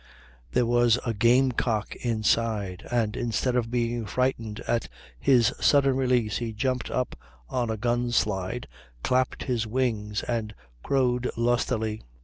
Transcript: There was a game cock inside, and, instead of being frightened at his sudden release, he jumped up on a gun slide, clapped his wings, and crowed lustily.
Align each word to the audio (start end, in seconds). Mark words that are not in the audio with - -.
There 0.53 0.65
was 0.65 0.97
a 1.05 1.13
game 1.13 1.51
cock 1.51 1.95
inside, 1.97 2.87
and, 2.89 3.15
instead 3.15 3.55
of 3.55 3.69
being 3.69 4.07
frightened 4.07 4.59
at 4.61 4.89
his 5.19 5.53
sudden 5.59 5.95
release, 5.95 6.37
he 6.39 6.53
jumped 6.53 6.89
up 6.89 7.15
on 7.47 7.69
a 7.69 7.77
gun 7.77 8.11
slide, 8.11 8.67
clapped 9.03 9.43
his 9.43 9.67
wings, 9.67 10.23
and 10.23 10.55
crowed 10.81 11.29
lustily. 11.37 12.01